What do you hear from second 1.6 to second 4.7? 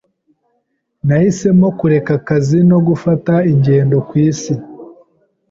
kureka akazi no gufata ingendo ku isi.